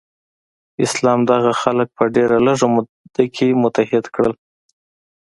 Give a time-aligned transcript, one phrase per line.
[0.85, 4.33] اسلام دغه خلک په ډیره لږه موده کې متحد کړل.